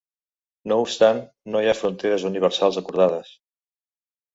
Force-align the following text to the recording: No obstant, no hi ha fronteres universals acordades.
No 0.71 0.77
obstant, 0.85 1.21
no 1.57 1.63
hi 1.63 1.69
ha 1.69 1.77
fronteres 1.83 2.29
universals 2.33 2.85
acordades. 2.87 3.41